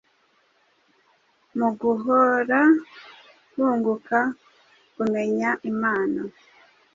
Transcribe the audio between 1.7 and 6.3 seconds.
guhora bunguka kumenya Imana,